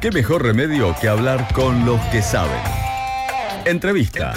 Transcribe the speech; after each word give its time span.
¿Qué 0.00 0.10
mejor 0.10 0.42
remedio 0.42 0.94
que 1.00 1.08
hablar 1.08 1.48
con 1.54 1.86
los 1.86 1.98
que 2.12 2.20
saben? 2.20 2.60
Entrevista, 3.64 4.34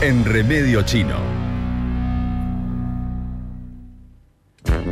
en 0.00 0.24
Remedio 0.24 0.82
Chino. 0.82 1.16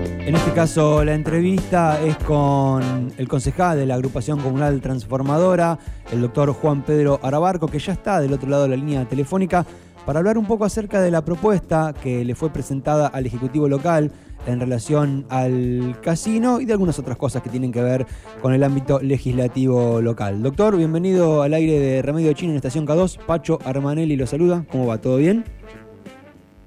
En 0.02 0.34
este 0.34 0.52
caso, 0.52 1.04
la 1.04 1.14
entrevista 1.14 2.02
es 2.02 2.16
con 2.16 3.12
el 3.16 3.28
concejal 3.28 3.78
de 3.78 3.86
la 3.86 3.94
agrupación 3.94 4.40
comunal 4.40 4.80
transformadora, 4.80 5.78
el 6.10 6.22
doctor 6.22 6.52
Juan 6.54 6.82
Pedro 6.82 7.20
Arabarco, 7.22 7.68
que 7.68 7.78
ya 7.78 7.92
está 7.92 8.20
del 8.20 8.32
otro 8.32 8.48
lado 8.48 8.64
de 8.64 8.70
la 8.70 8.76
línea 8.76 9.04
telefónica 9.04 9.64
para 10.06 10.18
hablar 10.18 10.38
un 10.38 10.46
poco 10.46 10.64
acerca 10.64 11.00
de 11.00 11.10
la 11.10 11.24
propuesta 11.24 11.94
que 12.02 12.24
le 12.24 12.34
fue 12.34 12.50
presentada 12.50 13.06
al 13.06 13.26
Ejecutivo 13.26 13.68
local 13.68 14.12
en 14.46 14.60
relación 14.60 15.24
al 15.30 15.96
casino 16.02 16.60
y 16.60 16.66
de 16.66 16.72
algunas 16.72 16.98
otras 16.98 17.16
cosas 17.16 17.42
que 17.42 17.48
tienen 17.48 17.72
que 17.72 17.82
ver 17.82 18.06
con 18.42 18.52
el 18.52 18.62
ámbito 18.62 19.00
legislativo 19.00 20.00
local. 20.02 20.42
Doctor, 20.42 20.76
bienvenido 20.76 21.42
al 21.42 21.54
aire 21.54 21.78
de 21.78 22.02
Remedio 22.02 22.32
Chino 22.34 22.50
en 22.50 22.56
Estación 22.56 22.86
K2. 22.86 23.24
Pacho 23.24 23.58
Armanelli 23.64 24.16
lo 24.16 24.26
saluda. 24.26 24.64
¿Cómo 24.70 24.86
va? 24.86 25.00
¿Todo 25.00 25.16
bien? 25.16 25.44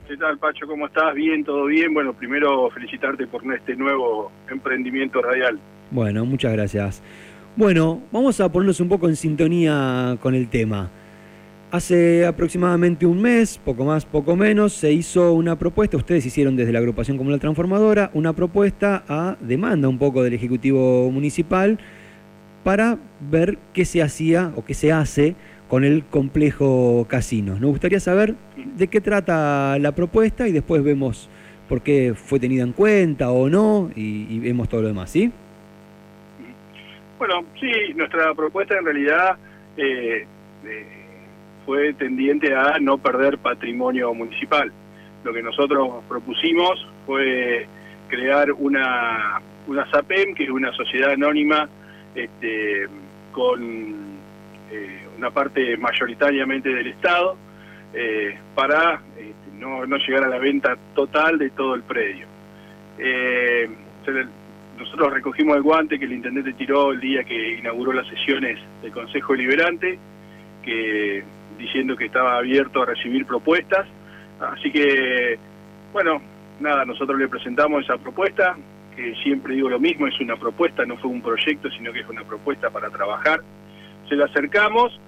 ¿Qué 0.08 0.18
tal, 0.18 0.38
Pacho? 0.40 0.66
¿Cómo 0.66 0.88
estás? 0.88 1.14
Bien, 1.14 1.44
todo 1.44 1.66
bien. 1.66 1.94
Bueno, 1.94 2.14
primero 2.14 2.70
felicitarte 2.72 3.28
por 3.28 3.42
este 3.54 3.76
nuevo 3.76 4.32
emprendimiento 4.50 5.22
radial. 5.22 5.60
Bueno, 5.92 6.26
muchas 6.26 6.54
gracias. 6.54 7.04
Bueno, 7.56 8.02
vamos 8.12 8.40
a 8.40 8.52
ponernos 8.52 8.80
un 8.80 8.90
poco 8.90 9.10
en 9.10 9.16
sintonía 9.16 10.18
con 10.22 10.34
el 10.34 10.50
tema. 10.50 10.90
Hace 11.70 12.26
aproximadamente 12.26 13.06
un 13.06 13.22
mes, 13.22 13.58
poco 13.58 13.84
más, 13.84 14.06
poco 14.06 14.38
menos, 14.38 14.72
se 14.72 14.94
hizo 14.94 15.34
una 15.34 15.60
propuesta, 15.60 15.98
ustedes 15.98 16.26
hicieron 16.26 16.56
desde 16.56 16.72
la 16.72 16.80
agrupación 16.80 17.18
Comunal 17.18 17.42
Transformadora, 17.42 18.10
una 18.14 18.32
propuesta 18.32 19.04
a 19.10 19.36
demanda 19.42 19.90
un 19.90 19.98
poco 19.98 20.24
del 20.24 20.34
Ejecutivo 20.34 21.12
Municipal 21.12 21.78
para 22.64 22.98
ver 23.30 23.58
qué 23.74 23.84
se 23.84 24.02
hacía 24.02 24.54
o 24.56 24.64
qué 24.64 24.74
se 24.74 24.94
hace 24.94 25.36
con 25.68 25.84
el 25.84 26.06
complejo 26.06 27.06
casino. 27.10 27.60
Nos 27.60 27.72
gustaría 27.72 28.00
saber 28.00 28.36
de 28.78 28.88
qué 28.88 29.02
trata 29.02 29.78
la 29.78 29.92
propuesta 29.92 30.48
y 30.48 30.54
después 30.54 30.82
vemos 30.86 31.30
por 31.68 31.82
qué 31.82 32.14
fue 32.16 32.40
tenida 32.40 32.64
en 32.64 32.72
cuenta 32.72 33.32
o 33.32 33.50
no 33.50 33.92
y, 33.94 34.40
vemos 34.40 34.70
todo 34.70 34.84
lo 34.84 34.88
demás, 34.88 35.10
¿sí? 35.10 35.34
Bueno, 37.20 37.44
sí, 37.60 37.94
nuestra 37.94 38.34
propuesta 38.34 38.78
en 38.78 38.86
realidad... 38.86 39.38
Eh, 39.76 40.26
eh, 40.66 40.97
fue 41.68 41.92
tendiente 41.96 42.56
a 42.56 42.80
no 42.80 42.98
perder 42.98 43.40
patrimonio 43.40 44.14
municipal. 44.14 44.72
Lo 45.26 45.34
que 45.34 45.44
nosotros 45.44 46.02
propusimos 46.08 46.88
fue 47.06 47.68
crear 48.08 48.54
una, 48.54 49.42
una 49.68 49.86
SAPEM, 49.92 50.34
que 50.34 50.46
es 50.46 50.50
una 50.50 50.72
sociedad 50.72 51.12
anónima 51.12 51.68
este, 52.16 52.88
con 53.34 53.62
eh, 54.72 55.02
una 55.18 55.30
parte 55.30 55.76
mayoritariamente 55.76 56.70
del 56.70 56.88
Estado, 56.88 57.36
eh, 57.94 58.38
para 58.56 59.02
este, 59.18 59.60
no, 59.60 59.86
no, 59.86 59.98
llegar 59.98 60.24
a 60.24 60.30
la 60.30 60.40
venta 60.40 60.78
total 60.96 61.38
de 61.38 61.50
todo 61.50 61.76
el 61.76 61.84
predio. 61.84 62.28
Eh, 62.98 63.70
nosotros 64.80 65.12
recogimos 65.12 65.58
el 65.58 65.64
guante 65.64 66.00
que 66.00 66.06
el 66.06 66.14
intendente 66.14 66.54
tiró 66.54 66.94
el 66.94 67.02
día 67.02 67.26
que 67.26 67.58
inauguró 67.58 67.92
las 67.92 68.08
sesiones 68.08 68.58
del 68.82 68.94
Consejo 68.94 69.34
Deliberante, 69.34 70.00
que 70.64 71.26
diciendo 71.58 71.96
que 71.96 72.06
estaba 72.06 72.38
abierto 72.38 72.82
a 72.82 72.86
recibir 72.86 73.26
propuestas. 73.26 73.88
Así 74.40 74.72
que, 74.72 75.38
bueno, 75.94 76.22
nada, 76.60 76.86
nosotros 76.86 77.18
le 77.18 77.28
presentamos 77.28 77.84
esa 77.84 77.98
propuesta, 77.98 78.56
que 78.96 79.16
siempre 79.24 79.56
digo 79.56 79.70
lo 79.70 79.80
mismo, 79.80 80.08
es 80.08 80.20
una 80.20 80.36
propuesta, 80.38 80.86
no 80.86 80.98
fue 80.98 81.12
un 81.12 81.22
proyecto, 81.22 81.70
sino 81.72 81.92
que 81.94 82.02
es 82.02 82.10
una 82.10 82.24
propuesta 82.24 82.70
para 82.70 82.90
trabajar. 82.90 83.42
Se 84.10 84.16
la 84.16 84.26
acercamos 84.26 85.00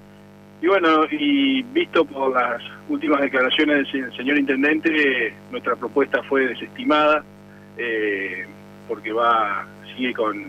y 0.62 0.68
bueno, 0.68 1.06
y 1.10 1.62
visto 1.64 2.04
por 2.04 2.34
las 2.34 2.62
últimas 2.90 3.22
declaraciones 3.22 3.92
del 3.94 4.16
señor 4.16 4.38
intendente, 4.38 5.34
nuestra 5.52 5.76
propuesta 5.78 6.22
fue 6.24 6.48
desestimada, 6.48 7.24
eh, 7.78 8.46
porque 8.88 9.14
va, 9.14 9.66
sigue 9.96 10.14
con, 10.14 10.44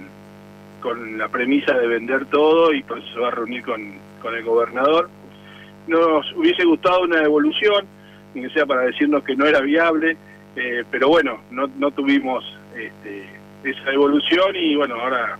con 0.80 1.16
la 1.16 1.28
premisa 1.28 1.74
de 1.74 1.86
vender 1.86 2.26
todo 2.26 2.72
y 2.72 2.82
pues 2.82 3.04
se 3.14 3.20
va 3.20 3.28
a 3.28 3.30
reunir 3.30 3.62
con, 3.62 3.94
con 4.20 4.34
el 4.34 4.42
gobernador 4.42 5.08
nos 5.90 6.32
hubiese 6.36 6.64
gustado 6.64 7.02
una 7.02 7.22
evolución, 7.22 7.84
ni 8.34 8.42
que 8.42 8.50
sea 8.50 8.64
para 8.64 8.82
decirnos 8.82 9.24
que 9.24 9.34
no 9.34 9.44
era 9.44 9.60
viable, 9.60 10.16
eh, 10.56 10.84
pero 10.90 11.08
bueno, 11.08 11.40
no, 11.50 11.66
no 11.78 11.90
tuvimos 11.90 12.44
este, 12.76 13.24
esa 13.64 13.90
evolución 13.90 14.54
y 14.54 14.76
bueno, 14.76 14.94
ahora 14.94 15.36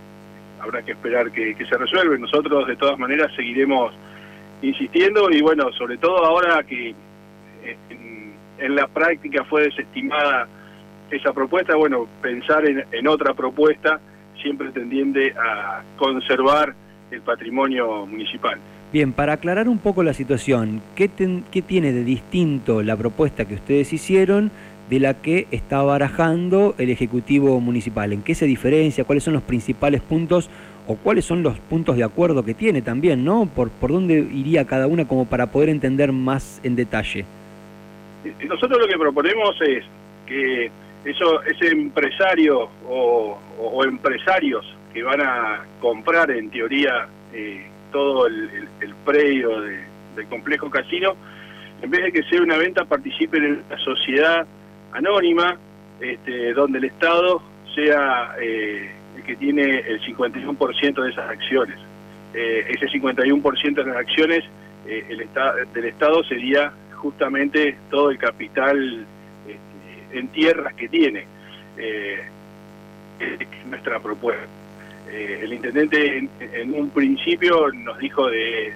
habrá 0.59 0.83
que 0.83 0.91
esperar 0.91 1.31
que, 1.31 1.55
se 1.57 1.77
resuelva. 1.77 2.17
Nosotros 2.17 2.67
de 2.67 2.75
todas 2.75 2.99
maneras 2.99 3.31
seguiremos 3.35 3.93
insistiendo 4.61 5.31
y 5.31 5.41
bueno, 5.41 5.71
sobre 5.73 5.97
todo 5.97 6.17
ahora 6.17 6.61
que 6.63 6.93
en, 7.89 8.33
en 8.57 8.75
la 8.75 8.87
práctica 8.87 9.45
fue 9.45 9.63
desestimada 9.63 10.47
esa 11.09 11.33
propuesta, 11.33 11.75
bueno, 11.75 12.07
pensar 12.21 12.65
en, 12.65 12.83
en 12.91 13.07
otra 13.07 13.33
propuesta 13.33 13.99
siempre 14.41 14.71
tendiente 14.71 15.33
a 15.37 15.81
conservar 15.97 16.73
el 17.09 17.21
patrimonio 17.21 18.05
municipal. 18.05 18.59
Bien, 18.93 19.13
para 19.13 19.33
aclarar 19.33 19.69
un 19.69 19.77
poco 19.77 20.03
la 20.03 20.13
situación, 20.13 20.81
¿qué, 20.97 21.07
tiene 21.07 21.93
de 21.93 22.03
distinto 22.03 22.83
la 22.83 22.97
propuesta 22.97 23.45
que 23.45 23.53
ustedes 23.53 23.93
hicieron 23.93 24.51
de 24.89 24.99
la 24.99 25.13
que 25.13 25.47
está 25.51 25.81
barajando 25.81 26.75
el 26.77 26.89
Ejecutivo 26.89 27.61
Municipal? 27.61 28.11
¿En 28.11 28.21
qué 28.21 28.35
se 28.35 28.45
diferencia? 28.45 29.05
¿Cuáles 29.05 29.23
son 29.23 29.33
los 29.33 29.43
principales 29.43 30.01
puntos 30.01 30.49
o 30.87 30.97
cuáles 30.97 31.23
son 31.23 31.41
los 31.41 31.57
puntos 31.57 31.95
de 31.95 32.03
acuerdo 32.03 32.43
que 32.43 32.53
tiene 32.53 32.81
también, 32.81 33.23
¿no? 33.23 33.45
¿Por, 33.45 33.69
dónde 33.79 34.27
iría 34.33 34.65
cada 34.65 34.87
una 34.87 35.07
como 35.07 35.25
para 35.25 35.47
poder 35.47 35.69
entender 35.69 36.11
más 36.11 36.59
en 36.61 36.75
detalle? 36.75 37.23
Nosotros 38.45 38.77
lo 38.77 38.87
que 38.89 38.97
proponemos 38.97 39.55
es 39.61 39.85
que 40.25 40.69
eso, 41.05 41.41
ese 41.43 41.69
empresario 41.69 42.67
o, 42.89 43.39
empresarios 43.85 44.65
que 44.93 45.01
van 45.01 45.21
a 45.21 45.65
comprar 45.79 46.29
en 46.29 46.49
teoría 46.49 47.07
eh, 47.33 47.70
todo 47.91 48.27
el, 48.27 48.67
predio 49.05 49.61
del 49.61 50.27
complejo 50.29 50.69
casino, 50.69 51.15
en 51.81 51.89
vez 51.89 52.03
de 52.03 52.11
que 52.11 52.23
sea 52.23 52.41
una 52.41 52.57
venta, 52.57 52.85
participen 52.85 53.43
en 53.43 53.63
la 53.69 53.77
sociedad 53.79 54.45
anónima, 54.91 55.57
este, 55.99 56.53
donde 56.53 56.79
el 56.79 56.85
Estado 56.85 57.41
sea 57.73 58.35
eh, 58.39 58.91
el 59.17 59.23
que 59.23 59.35
tiene 59.35 59.79
el 59.79 60.01
51% 60.01 61.03
de 61.03 61.09
esas 61.09 61.29
acciones. 61.29 61.77
Eh, 62.33 62.65
ese 62.69 62.87
51% 62.87 63.73
de 63.73 63.83
las 63.83 63.97
acciones 63.97 64.43
eh, 64.87 65.05
el 65.09 65.27
del 65.73 65.85
Estado 65.85 66.23
sería 66.23 66.71
justamente 66.95 67.77
todo 67.89 68.09
el 68.09 68.17
capital 68.17 69.05
este, 69.47 70.19
en 70.19 70.27
tierras 70.29 70.73
que 70.75 70.87
tiene. 70.87 71.25
nuestra 73.69 73.99
propuesta. 73.99 74.60
Eh, 75.11 75.39
el 75.43 75.53
intendente 75.53 76.29
en, 76.39 76.73
un 76.73 76.89
principio 76.89 77.69
nos 77.73 77.97
dijo 77.99 78.29
de, 78.29 78.73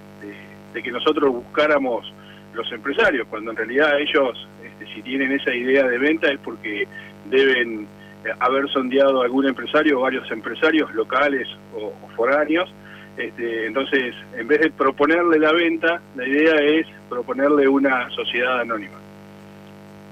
que 0.73 0.91
nosotros 0.91 1.31
buscáramos 1.31 2.11
los 2.53 2.69
empresarios, 2.73 3.25
cuando 3.29 3.51
en 3.51 3.57
realidad 3.57 3.97
ellos, 3.99 4.47
este, 4.63 4.93
si 4.93 5.01
tienen 5.01 5.31
esa 5.31 5.53
idea 5.53 5.87
de 5.87 5.97
venta, 5.97 6.29
es 6.29 6.39
porque 6.39 6.87
deben 7.29 7.87
eh, 8.25 8.29
haber 8.39 8.69
sondeado 8.69 9.21
algún 9.21 9.47
empresario 9.47 9.97
o 9.97 10.01
varios 10.01 10.29
empresarios 10.29 10.93
locales 10.93 11.47
o, 11.73 11.93
foráneos. 12.17 12.69
Este, 13.17 13.67
entonces, 13.67 14.13
en 14.37 14.47
vez 14.47 14.59
de 14.59 14.71
proponerle 14.71 15.39
la 15.39 15.53
venta, 15.53 16.01
la 16.17 16.27
idea 16.27 16.55
es 16.55 16.85
proponerle 17.07 17.65
una 17.65 18.09
sociedad 18.09 18.59
anónima. 18.59 18.97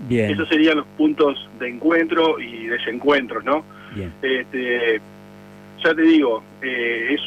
Bien. 0.08 0.32
Esos 0.32 0.48
serían 0.48 0.78
los 0.78 0.88
puntos 0.98 1.50
de 1.60 1.68
encuentro 1.68 2.40
y 2.40 2.68
desencuentro, 2.68 3.42
¿no? 3.42 3.66
Bien. 3.94 4.14
Este, 4.22 5.02
ya 5.84 5.94
te 5.94 6.02
digo, 6.02 6.44
eh, 6.62 7.16
es, 7.16 7.22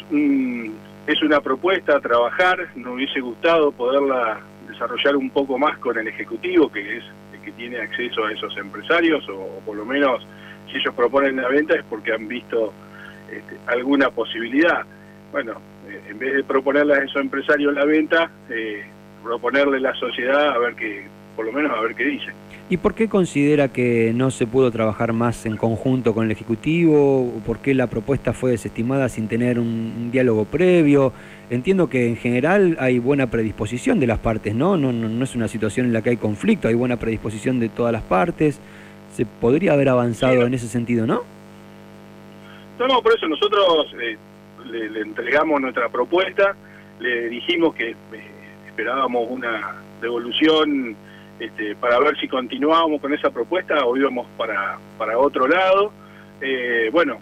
es 1.07 1.21
una 1.21 1.41
propuesta 1.41 1.97
a 1.97 1.99
trabajar, 1.99 2.67
nos 2.75 2.95
hubiese 2.95 3.19
gustado 3.19 3.71
poderla 3.71 4.39
desarrollar 4.67 5.15
un 5.15 5.29
poco 5.29 5.57
más 5.57 5.77
con 5.77 5.97
el 5.97 6.07
Ejecutivo, 6.07 6.71
que 6.71 6.97
es 6.97 7.03
el 7.33 7.41
que 7.41 7.51
tiene 7.51 7.79
acceso 7.79 8.25
a 8.25 8.31
esos 8.31 8.55
empresarios, 8.57 9.27
o, 9.29 9.59
por 9.65 9.75
lo 9.75 9.85
menos 9.85 10.25
si 10.71 10.77
ellos 10.77 10.93
proponen 10.95 11.37
la 11.37 11.47
venta 11.47 11.75
es 11.75 11.83
porque 11.89 12.13
han 12.13 12.27
visto 12.27 12.73
este, 13.31 13.57
alguna 13.67 14.09
posibilidad. 14.09 14.83
Bueno, 15.31 15.53
eh, 15.87 16.01
en 16.09 16.19
vez 16.19 16.33
de 16.35 16.43
proponerle 16.43 16.95
a 16.95 16.97
esos 16.99 17.21
empresarios 17.21 17.73
la 17.73 17.85
venta, 17.85 18.29
eh, 18.49 18.85
proponerle 19.23 19.79
la 19.79 19.93
sociedad 19.95 20.49
a 20.49 20.57
ver 20.57 20.75
qué, 20.75 21.05
por 21.35 21.45
lo 21.45 21.51
menos 21.51 21.71
a 21.71 21.81
ver 21.81 21.95
qué 21.95 22.05
dicen. 22.05 22.33
¿Y 22.69 22.75
por 22.75 22.95
qué 22.95 23.07
considera 23.07 23.69
que 23.69 24.11
no 24.13 24.29
se 24.29 24.45
pudo 24.45 24.71
trabajar 24.71 25.13
más 25.13 25.45
en 25.45 25.55
conjunto 25.55 26.13
con 26.13 26.25
el 26.25 26.31
Ejecutivo? 26.31 27.31
¿Por 27.45 27.59
qué 27.59 27.73
la 27.73 27.87
propuesta 27.87 28.33
fue 28.33 28.51
desestimada 28.51 29.07
sin 29.07 29.29
tener 29.29 29.57
un, 29.57 30.11
diálogo 30.11 30.43
previo? 30.43 31.13
Entiendo 31.49 31.87
que 31.89 32.09
en 32.09 32.17
general 32.17 32.75
hay 32.81 32.99
buena 32.99 33.27
predisposición 33.27 34.01
de 34.01 34.07
las 34.07 34.19
partes, 34.19 34.53
¿no? 34.53 34.75
No, 34.75 34.91
no, 34.91 35.23
es 35.23 35.33
una 35.33 35.47
situación 35.47 35.85
en 35.85 35.93
la 35.93 36.01
que 36.01 36.09
hay 36.09 36.17
conflicto, 36.17 36.67
hay 36.67 36.73
buena 36.73 36.97
predisposición 36.97 37.61
de 37.61 37.69
todas 37.69 37.93
las 37.93 38.03
partes. 38.03 38.59
Se 39.13 39.25
podría 39.25 39.71
haber 39.71 39.87
avanzado 39.87 40.45
en 40.45 40.53
ese 40.53 40.67
sentido, 40.67 41.07
¿no? 41.07 41.21
No, 42.79 42.87
no, 42.87 43.01
por 43.01 43.15
eso 43.15 43.29
nosotros, 43.29 43.95
eh, 44.01 44.17
le, 44.65 44.99
entregamos 44.99 45.61
nuestra 45.61 45.87
propuesta, 45.87 46.53
le 46.99 47.29
dijimos 47.29 47.73
que 47.75 47.91
eh, 47.91 47.95
esperábamos 48.67 49.25
una 49.29 49.77
devolución 50.01 50.97
este, 51.39 51.75
para 51.75 51.99
ver 51.99 52.17
si 52.17 52.27
continuábamos 52.27 53.01
con 53.01 53.13
esa 53.13 53.29
propuesta 53.29 53.85
o 53.85 53.95
íbamos 53.95 54.27
para, 54.37 54.77
para 54.97 55.17
otro 55.17 55.47
lado. 55.47 55.91
Eh, 56.41 56.89
bueno, 56.91 57.17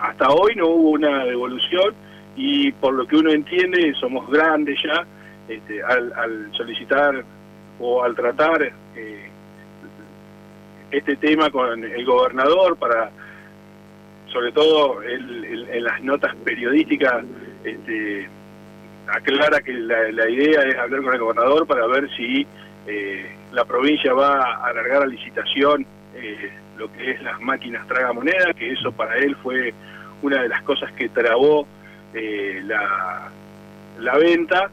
hasta 0.00 0.30
hoy 0.30 0.54
no 0.56 0.68
hubo 0.68 0.90
una 0.90 1.24
devolución 1.24 1.94
y 2.36 2.72
por 2.72 2.94
lo 2.94 3.06
que 3.06 3.16
uno 3.16 3.30
entiende 3.30 3.94
somos 4.00 4.28
grandes 4.28 4.78
ya 4.82 5.04
este, 5.48 5.82
al, 5.82 6.50
solicitar 6.52 7.24
o 7.78 8.02
al 8.02 8.14
tratar 8.14 8.62
eh, 8.94 9.30
este 10.90 11.16
tema 11.16 11.50
con 11.50 11.82
el 11.82 12.04
gobernador 12.04 12.76
para 12.76 13.10
sobre 14.32 14.52
todo 14.52 15.02
en 15.02 15.84
las 15.84 16.02
notas 16.02 16.34
periodísticas 16.44 17.24
este, 17.64 18.28
aclara 19.08 19.60
que 19.60 19.72
la, 19.72 20.28
idea 20.28 20.62
es 20.62 20.76
hablar 20.76 21.02
con 21.02 21.14
el 21.14 21.20
gobernador 21.20 21.66
para 21.66 21.86
ver 21.86 22.08
si 22.16 22.46
eh, 22.86 23.26
la 23.52 23.64
provincia 23.64 24.12
va 24.12 24.42
a 24.42 24.66
alargar 24.68 25.02
a 25.02 25.06
licitación 25.06 25.86
eh, 26.14 26.50
lo 26.78 26.92
que 26.92 27.12
es 27.12 27.22
las 27.22 27.40
máquinas 27.40 27.86
traga 27.86 28.12
moneda, 28.12 28.52
que 28.54 28.72
eso 28.72 28.92
para 28.92 29.16
él 29.16 29.36
fue 29.42 29.74
una 30.22 30.42
de 30.42 30.48
las 30.48 30.62
cosas 30.62 30.92
que 30.92 31.08
trabó 31.08 31.66
eh, 32.14 32.60
la, 32.64 33.28
la 33.98 34.16
venta. 34.18 34.70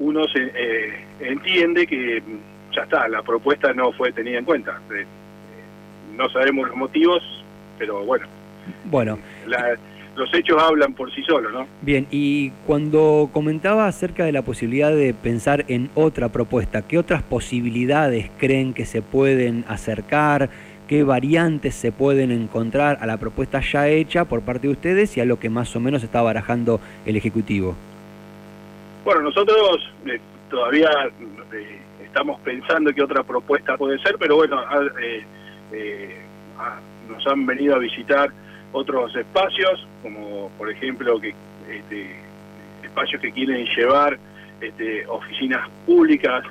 Uno 0.00 0.26
se, 0.28 0.52
entiende 1.20 1.86
que 1.86 2.22
ya 2.74 2.82
está, 2.82 3.06
la 3.08 3.22
propuesta 3.22 3.72
no 3.72 3.92
fue 3.92 4.12
tenida 4.12 4.38
en 4.38 4.44
cuenta. 4.44 4.80
no 6.16 6.28
sabemos 6.30 6.68
los 6.68 6.76
motivos, 6.76 7.22
pero 7.78 8.04
bueno. 8.04 8.26
Bueno. 8.84 9.18
La, 9.46 9.76
los 10.16 10.32
hechos 10.34 10.62
hablan 10.62 10.94
por 10.94 11.12
sí 11.12 11.22
solos, 11.24 11.52
¿no? 11.52 11.66
Bien, 11.82 12.06
y 12.10 12.50
cuando 12.66 13.30
comentaba 13.32 13.86
acerca 13.86 14.24
de 14.24 14.32
la 14.32 14.42
posibilidad 14.42 14.92
de 14.92 15.14
pensar 15.14 15.64
en 15.68 15.90
otra 15.94 16.28
propuesta, 16.28 16.82
¿qué 16.82 16.98
otras 16.98 17.22
posibilidades 17.22 18.30
creen 18.38 18.74
que 18.74 18.86
se 18.86 19.02
pueden 19.02 19.64
acercar? 19.68 20.50
¿Qué 20.88 21.02
variantes 21.02 21.74
se 21.74 21.92
pueden 21.92 22.30
encontrar 22.30 22.98
a 23.00 23.06
la 23.06 23.16
propuesta 23.16 23.60
ya 23.60 23.88
hecha 23.88 24.26
por 24.26 24.42
parte 24.42 24.66
de 24.66 24.72
ustedes 24.74 25.16
y 25.16 25.20
a 25.20 25.24
lo 25.24 25.40
que 25.40 25.48
más 25.48 25.74
o 25.74 25.80
menos 25.80 26.02
está 26.04 26.20
barajando 26.22 26.78
el 27.06 27.16
Ejecutivo? 27.16 27.74
Bueno, 29.04 29.22
nosotros 29.22 29.92
eh, 30.06 30.20
todavía 30.50 30.90
eh, 31.52 31.78
estamos 32.04 32.38
pensando 32.40 32.92
qué 32.92 33.02
otra 33.02 33.22
propuesta 33.22 33.76
puede 33.76 33.98
ser, 34.00 34.16
pero 34.18 34.36
bueno, 34.36 34.60
eh, 35.72 36.20
nos 37.08 37.26
han 37.26 37.46
venido 37.46 37.74
a 37.74 37.78
visitar 37.78 38.30
otros 38.74 39.14
espacios, 39.14 39.86
como 40.02 40.50
por 40.58 40.70
ejemplo 40.70 41.18
que 41.20 41.32
este, 41.70 42.10
espacios 42.82 43.22
que 43.22 43.32
quieren 43.32 43.64
llevar 43.66 44.18
este, 44.60 45.06
oficinas 45.06 45.68
públicas 45.86 46.44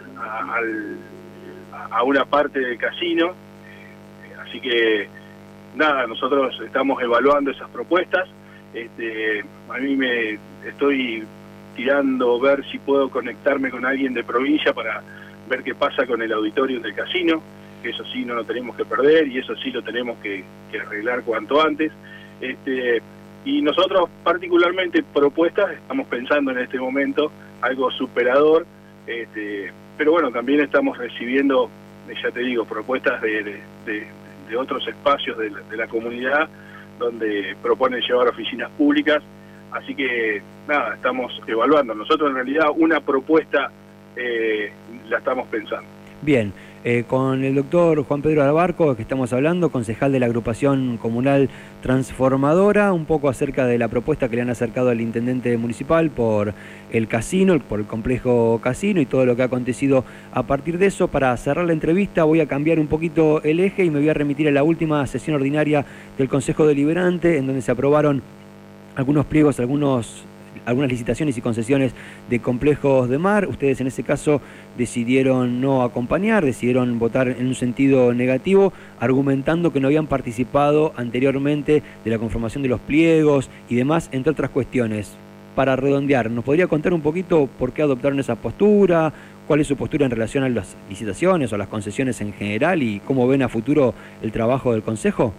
a, 1.91 2.03
una 2.03 2.25
parte 2.25 2.59
del 2.59 2.77
casino. 2.77 3.33
Así 4.41 4.59
que 4.59 5.07
nada, 5.75 6.07
nosotros 6.07 6.59
estamos 6.65 7.01
evaluando 7.01 7.51
esas 7.51 7.69
propuestas. 7.69 8.27
Este, 8.73 9.43
a 9.69 9.77
mí 9.77 9.95
me 9.95 10.39
estoy 10.65 11.23
tirando 11.75 12.39
ver 12.39 12.63
si 12.71 12.79
puedo 12.79 13.09
conectarme 13.09 13.69
con 13.69 13.85
alguien 13.85 14.13
de 14.13 14.23
provincia 14.23 14.73
para 14.73 15.01
ver 15.49 15.63
qué 15.63 15.75
pasa 15.75 16.05
con 16.07 16.21
el 16.21 16.31
auditorio 16.31 16.79
del 16.79 16.95
casino, 16.95 17.41
que 17.83 17.89
eso 17.89 18.03
sí 18.05 18.25
no 18.25 18.33
lo 18.33 18.43
tenemos 18.45 18.75
que 18.75 18.85
perder 18.85 19.27
y 19.27 19.37
eso 19.37 19.55
sí 19.57 19.69
lo 19.69 19.83
tenemos 19.83 20.17
que 20.19 20.43
arreglar 20.79 21.21
cuanto 21.23 21.61
antes. 21.61 21.91
Este, 22.41 23.01
y 23.45 23.61
nosotros 23.61 24.09
particularmente 24.23 25.03
propuestas, 25.03 25.71
estamos 25.71 26.07
pensando 26.07 26.51
en 26.51 26.59
este 26.59 26.79
momento 26.79 27.31
algo 27.61 27.91
superador, 27.91 28.65
este, 29.05 29.71
pero 29.97 30.11
bueno, 30.11 30.31
también 30.31 30.61
estamos 30.61 30.97
recibiendo, 30.97 31.69
ya 32.21 32.31
te 32.31 32.39
digo, 32.39 32.65
propuestas 32.65 33.21
de, 33.21 33.61
otros 34.57 34.87
espacios 34.87 35.35
de 35.37 35.77
la, 35.77 35.87
comunidad 35.87 36.47
donde 36.99 37.55
proponen 37.61 38.01
llevar 38.01 38.27
oficinas 38.27 38.69
públicas, 38.77 39.23
así 39.71 39.95
que 39.95 40.41
nada, 40.67 40.93
estamos 40.93 41.41
evaluando. 41.47 41.95
Nosotros 41.95 42.29
en 42.29 42.35
realidad 42.35 42.67
una 42.75 42.99
propuesta 42.99 43.71
eh, 44.15 44.71
la 45.09 45.17
estamos 45.17 45.47
pensando. 45.47 45.87
Bien, 46.21 46.53
eh, 46.85 47.05
con 47.07 47.45
el 47.45 47.55
doctor 47.55 48.03
Juan 48.03 48.21
Pedro 48.21 48.43
Albarco, 48.43 48.95
que 48.95 49.01
estamos 49.03 49.31
hablando, 49.31 49.69
concejal 49.69 50.11
de 50.11 50.19
la 50.19 50.25
agrupación 50.25 50.97
comunal 50.97 51.49
transformadora, 51.81 52.91
un 52.91 53.05
poco 53.05 53.29
acerca 53.29 53.65
de 53.65 53.77
la 53.77 53.87
propuesta 53.87 54.27
que 54.27 54.35
le 54.35 54.41
han 54.41 54.49
acercado 54.49 54.89
al 54.89 54.99
intendente 54.99 55.57
municipal 55.57 56.09
por 56.09 56.53
el 56.91 57.07
casino, 57.07 57.57
por 57.59 57.79
el 57.79 57.85
complejo 57.85 58.59
casino 58.61 58.99
y 58.99 59.05
todo 59.05 59.25
lo 59.25 59.37
que 59.37 59.43
ha 59.43 59.45
acontecido 59.45 60.03
a 60.33 60.43
partir 60.43 60.77
de 60.77 60.87
eso. 60.87 61.07
Para 61.07 61.35
cerrar 61.37 61.65
la 61.65 61.73
entrevista 61.73 62.25
voy 62.25 62.41
a 62.41 62.47
cambiar 62.47 62.79
un 62.79 62.87
poquito 62.87 63.41
el 63.43 63.61
eje 63.61 63.85
y 63.85 63.89
me 63.89 63.99
voy 63.99 64.09
a 64.09 64.13
remitir 64.13 64.49
a 64.49 64.51
la 64.51 64.63
última 64.63 65.07
sesión 65.07 65.37
ordinaria 65.37 65.85
del 66.17 66.27
Consejo 66.27 66.67
Deliberante, 66.67 67.37
en 67.37 67.47
donde 67.47 67.61
se 67.61 67.71
aprobaron 67.71 68.21
algunos 68.95 69.25
pliegos, 69.25 69.59
algunos 69.61 70.25
algunas 70.65 70.91
licitaciones 70.91 71.37
y 71.37 71.41
concesiones 71.41 71.93
de 72.29 72.39
complejos 72.39 73.09
de 73.09 73.17
mar. 73.17 73.47
Ustedes 73.47 73.81
en 73.81 73.87
ese 73.87 74.03
caso 74.03 74.41
decidieron 74.77 75.61
no 75.61 75.83
acompañar, 75.83 76.45
decidieron 76.45 76.99
votar 76.99 77.27
en 77.27 77.47
un 77.47 77.55
sentido 77.55 78.13
negativo, 78.13 78.73
argumentando 78.99 79.71
que 79.73 79.79
no 79.79 79.87
habían 79.87 80.07
participado 80.07 80.93
anteriormente 80.95 81.83
de 82.03 82.11
la 82.11 82.19
conformación 82.19 82.63
de 82.63 82.69
los 82.69 82.79
pliegos 82.79 83.49
y 83.69 83.75
demás, 83.75 84.09
entre 84.11 84.31
otras 84.31 84.49
cuestiones. 84.49 85.15
Para 85.55 85.75
redondear, 85.75 86.31
¿nos 86.31 86.43
podría 86.43 86.67
contar 86.67 86.93
un 86.93 87.01
poquito 87.01 87.47
por 87.59 87.73
qué 87.73 87.83
adoptaron 87.83 88.19
esa 88.19 88.35
postura? 88.35 89.13
¿Cuál 89.47 89.59
es 89.59 89.67
su 89.67 89.75
postura 89.75 90.05
en 90.05 90.11
relación 90.11 90.43
a 90.43 90.49
las 90.49 90.75
licitaciones 90.89 91.53
o 91.53 91.57
las 91.57 91.67
concesiones 91.67 92.21
en 92.21 92.33
general 92.33 92.81
y 92.81 93.01
cómo 93.01 93.27
ven 93.27 93.43
a 93.43 93.49
futuro 93.49 93.93
el 94.23 94.31
trabajo 94.31 94.71
del 94.71 94.81
Consejo? 94.81 95.33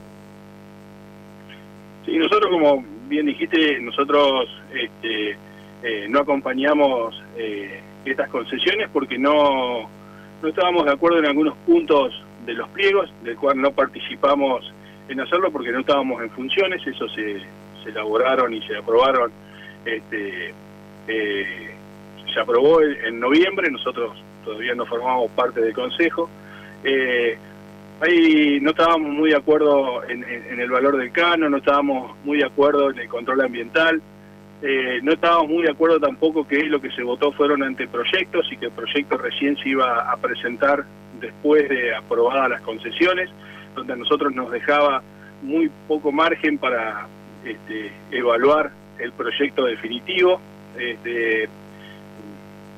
Sí, 2.05 2.17
nosotros 2.19 2.50
como 2.50 2.85
bien 3.09 3.27
dijiste, 3.27 3.79
nosotros 3.81 4.49
este, 4.73 5.37
eh, 5.83 6.06
no 6.09 6.21
acompañamos 6.21 7.23
eh, 7.37 7.81
estas 8.05 8.29
concesiones 8.29 8.89
porque 8.93 9.19
no, 9.19 9.89
no 10.43 10.49
estábamos 10.49 10.85
de 10.85 10.93
acuerdo 10.93 11.19
en 11.19 11.27
algunos 11.27 11.56
puntos 11.59 12.23
de 12.47 12.55
los 12.55 12.69
pliegos, 12.71 13.11
del 13.23 13.37
cual 13.37 13.61
no 13.61 13.71
participamos 13.73 14.73
en 15.09 15.21
hacerlo 15.21 15.51
porque 15.51 15.73
no 15.73 15.81
estábamos 15.81 16.23
en 16.23 16.31
funciones, 16.31 16.87
eso 16.87 17.09
se, 17.09 17.41
se 17.83 17.91
elaboraron 17.91 18.53
y 18.53 18.62
se 18.62 18.77
aprobaron, 18.77 19.31
este, 19.85 20.55
eh, 21.09 21.71
se 22.33 22.40
aprobó 22.40 22.81
en, 22.83 23.21
noviembre, 23.21 23.71
nosotros 23.71 24.17
todavía 24.45 24.75
no 24.75 24.87
formamos 24.87 25.31
parte 25.33 25.61
del 25.61 25.73
Consejo. 25.73 26.28
Ahí 28.04 28.61
no 28.61 28.70
estábamos 28.70 29.12
muy 29.12 29.30
de 29.30 29.37
acuerdo 29.37 30.02
en, 30.06 30.25
el 30.61 30.70
valor 30.70 30.99
del 30.99 31.11
cano, 31.11 31.49
no 31.49 31.56
estábamos 31.56 32.14
muy 32.23 32.37
de 32.37 32.44
acuerdo 32.44 32.90
en 32.90 32.99
el 32.99 33.08
control 33.08 33.40
ambiental, 33.40 34.02
eh, 34.61 35.00
no 35.02 35.12
estábamos 35.12 35.49
muy 35.49 35.62
de 35.62 35.70
acuerdo 35.70 35.99
tampoco 35.99 36.46
que 36.46 36.64
lo 36.64 36.82
que 36.82 36.90
se 36.90 37.02
votó 37.02 37.32
fueron 37.32 37.62
anteproyectos 37.62 38.46
y 38.52 38.58
que 38.58 38.66
el 38.66 38.73
proyecto 38.73 39.16
recién 39.16 39.56
se 39.56 39.70
iba 39.70 40.11
a 40.11 40.16
presentar 40.18 40.84
después 41.18 41.66
de 41.70 41.94
aprobadas 41.94 42.50
las 42.50 42.61
concesiones, 42.61 43.30
donde 43.75 43.94
a 43.94 43.96
nosotros 43.96 44.34
nos 44.34 44.50
dejaba 44.50 45.02
muy 45.42 45.70
poco 45.88 46.12
margen 46.12 46.58
para 46.58 47.06
este, 47.42 47.90
evaluar 48.11 48.70
el 48.99 49.12
proyecto 49.12 49.64
definitivo. 49.64 50.42
Este, 50.78 51.49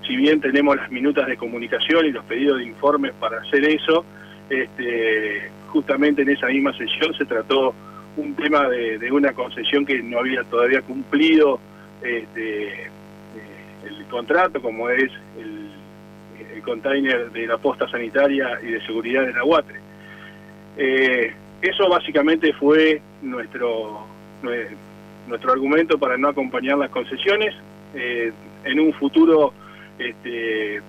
si 0.06 0.14
bien 0.14 0.40
tenemos 0.40 0.76
las 0.76 0.88
minutas 0.92 1.26
de 1.26 1.36
comunicación 1.36 2.06
y 2.06 2.12
los 2.12 2.24
pedidos 2.26 2.58
de 2.58 2.64
informes 2.64 3.12
para 3.18 3.40
hacer 3.40 3.64
eso, 3.64 4.04
este, 4.50 5.50
justamente 5.68 6.22
en 6.22 6.30
esa 6.30 6.46
misma 6.46 6.72
sesión 6.76 7.14
se 7.14 7.24
trató 7.24 7.74
un 8.16 8.34
tema 8.34 8.68
de, 8.68 9.10
una 9.12 9.32
concesión 9.32 9.84
que 9.84 10.02
no 10.02 10.20
había 10.20 10.42
todavía 10.44 10.80
cumplido 10.82 11.60
este, 12.02 12.72
eh, 12.72 12.88
el 13.84 14.04
contrato, 14.06 14.60
como 14.60 14.88
es 14.90 15.10
el, 15.38 15.66
container 16.64 17.30
de 17.30 17.46
la 17.46 17.58
posta 17.58 17.88
sanitaria 17.88 18.58
y 18.60 18.72
de 18.72 18.84
seguridad 18.84 19.24
de 19.24 19.32
la 19.32 19.44
UATRE. 19.44 19.78
Eh, 20.76 21.32
eso 21.62 21.88
básicamente 21.88 22.52
fue 22.54 23.00
nuestro, 23.22 24.04
nuestro 25.28 25.52
argumento 25.52 25.96
para 25.96 26.16
no 26.16 26.26
acompañar 26.28 26.76
las 26.78 26.90
concesiones. 26.90 27.54
Eh, 27.94 28.32
en 28.64 28.80
un 28.80 28.92
futuro, 28.94 29.52
este, 29.96 30.82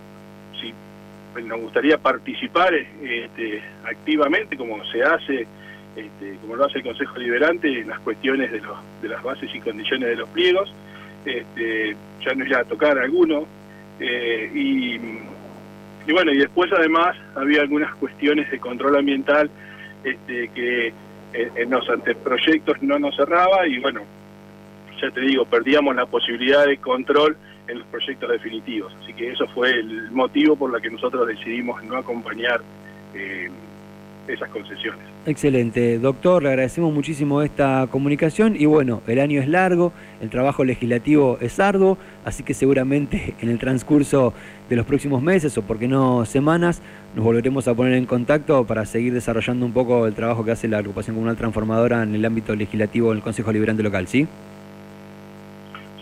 nos 1.44 1.60
gustaría 1.62 1.98
participar 1.98 2.74
este, 2.74 3.62
activamente, 3.86 4.58
como 4.58 4.84
se 4.86 5.04
hace, 5.04 5.48
este, 5.96 6.38
como 6.42 6.56
lo 6.56 6.66
hace 6.66 6.80
el 6.80 6.84
Consejo 6.84 7.18
Liberante, 7.18 7.68
en 7.68 7.90
las 7.90 8.00
cuestiones 8.00 8.52
de, 8.52 8.62
los, 8.62 8.78
de 9.02 9.10
las 9.10 9.22
bases 9.24 9.50
y 9.54 9.60
condiciones 9.60 10.10
de 10.10 10.16
los 10.16 10.30
pliegos. 10.30 10.74
Este, 11.26 11.96
ya 12.26 12.34
nos 12.34 12.48
iba 12.48 12.60
a 12.60 12.64
tocar 12.64 12.98
alguno. 12.98 13.46
Eh, 14.00 14.52
y, 14.54 16.12
bueno, 16.12 16.32
y 16.32 16.38
después 16.38 16.72
además 16.72 17.18
había 17.36 17.62
algunas 17.62 17.94
cuestiones 17.96 18.50
de 18.50 18.60
control 18.60 18.98
ambiental 18.98 19.50
este, 20.04 20.48
que 20.50 20.94
en, 21.34 21.70
los 21.70 21.88
anteproyectos 21.90 22.82
no 22.82 22.98
nos 22.98 23.16
cerraba 23.16 23.68
y 23.68 23.80
bueno, 23.80 24.02
ya 25.02 25.12
te 25.12 25.22
digo, 25.22 25.46
perdíamos 25.46 25.96
la 25.96 26.06
posibilidad 26.06 26.66
de 26.66 26.78
control 26.78 27.36
en 27.68 27.80
los 27.80 27.88
proyectos 27.88 28.30
definitivos. 28.30 28.96
Así 29.04 29.14
que 29.14 29.32
eso 29.32 29.46
fue 29.54 29.72
el 29.72 30.12
motivo 30.12 30.56
por 30.56 30.74
el 30.76 30.82
que 30.82 30.90
nosotros 30.90 31.28
decidimos 31.28 31.84
no 31.84 31.98
acompañar 31.98 32.62
eh, 33.14 33.50
esas 34.28 34.50
concesiones. 34.50 35.00
Excelente. 35.26 36.00
Doctor, 36.00 36.44
le 36.44 36.50
agradecemos 36.50 36.94
muchísimo 36.94 37.42
esta 37.42 37.88
comunicación 37.92 38.56
y 38.58 38.66
bueno, 38.66 39.02
el 39.08 39.20
año 39.20 39.42
es 39.42 39.48
largo, 39.48 39.92
el 40.22 40.30
trabajo 40.30 40.64
legislativo 40.64 41.38
es 41.42 41.60
arduo, 41.60 41.98
así 42.26 42.44
que 42.44 42.54
seguramente 42.54 43.36
en 43.42 43.50
el 43.50 43.60
transcurso 43.60 44.34
de 44.70 44.76
los 44.76 44.86
próximos 44.86 45.22
meses 45.22 45.58
o 45.58 45.62
por 45.62 45.80
qué 45.80 45.88
no 45.88 46.26
semanas 46.26 46.82
nos 47.16 47.26
volveremos 47.26 47.68
a 47.68 47.74
poner 47.74 47.94
en 47.94 48.06
contacto 48.06 48.66
para 48.66 48.86
seguir 48.86 49.14
desarrollando 49.14 49.66
un 49.66 49.74
poco 49.74 50.08
el 50.08 50.14
trabajo 50.14 50.46
que 50.46 50.52
hace 50.52 50.68
la 50.68 50.78
agrupación 50.78 51.16
comunal 51.16 51.38
transformadora 51.38 52.04
en 52.04 52.16
el 52.16 52.24
ámbito 52.26 52.56
legislativo 52.56 53.12
del 53.12 53.22
Consejo 53.22 53.52
Liberante 53.52 53.84
Local, 53.84 54.08
¿sí? 54.08 54.28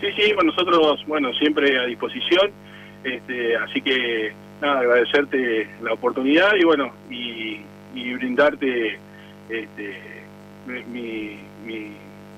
Sí, 0.00 0.06
sí, 0.16 0.32
con 0.34 0.46
nosotros, 0.46 1.04
bueno, 1.06 1.32
siempre 1.34 1.78
a 1.78 1.84
disposición, 1.84 2.50
este, 3.04 3.56
así 3.56 3.80
que 3.80 4.32
nada, 4.60 4.80
agradecerte 4.80 5.68
la 5.82 5.92
oportunidad 5.92 6.54
y 6.58 6.64
bueno, 6.64 6.92
y 7.10 7.60
y 7.96 8.12
brindarte 8.14 8.98
este, 9.48 9.94
mi, 10.66 11.38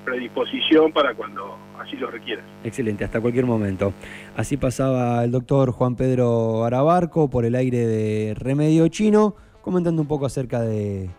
predisposición 0.05 0.91
para 0.91 1.13
cuando 1.13 1.55
así 1.79 1.95
lo 1.97 2.09
requieras. 2.09 2.45
Excelente, 2.63 3.03
hasta 3.03 3.21
cualquier 3.21 3.45
momento. 3.45 3.93
Así 4.35 4.57
pasaba 4.57 5.23
el 5.23 5.31
doctor 5.31 5.71
Juan 5.71 5.95
Pedro 5.95 6.63
Arabarco 6.63 7.29
por 7.29 7.45
el 7.45 7.53
aire 7.53 7.85
de 7.85 8.33
Remedio 8.33 8.87
Chino, 8.87 9.35
comentando 9.61 10.01
un 10.01 10.07
poco 10.07 10.25
acerca 10.25 10.61
de 10.61 11.09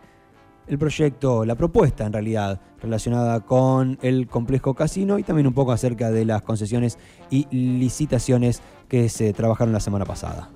el 0.71 0.79
proyecto, 0.79 1.45
la 1.45 1.57
propuesta 1.57 2.07
en 2.07 2.12
realidad 2.12 2.61
relacionada 2.81 3.41
con 3.41 3.99
el 4.03 4.29
complejo 4.29 4.75
casino 4.75 5.19
y 5.19 5.25
también 5.25 5.49
un 5.49 5.53
poco 5.53 5.73
acerca 5.73 6.12
de 6.12 6.25
las 6.25 6.43
concesiones 6.43 6.97
y 7.29 7.49
licitaciones 7.50 8.62
que 8.89 9.09
se 9.09 9.33
trabajaron 9.33 9.73
la 9.73 9.81
semana 9.81 10.05
pasada. 10.05 10.49